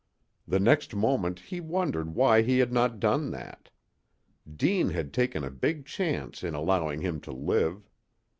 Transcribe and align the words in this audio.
The 0.47 0.59
next 0.59 0.95
moment 0.95 1.37
he 1.39 1.59
wondered 1.59 2.15
why 2.15 2.41
he 2.41 2.57
had 2.57 2.73
not 2.73 2.99
done 2.99 3.29
that. 3.29 3.69
Deane 4.51 4.89
had 4.89 5.13
taken 5.13 5.43
a 5.43 5.51
big 5.51 5.85
chance 5.85 6.43
in 6.43 6.55
allowing 6.55 7.01
him 7.01 7.19
to 7.21 7.31
live. 7.31 7.87